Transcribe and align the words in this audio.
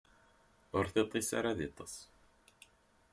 Ur 0.77 0.85
tiṭ-is 0.93 1.29
ara 1.37 1.47
ad 1.53 1.59
iṭṭes. 1.67 1.95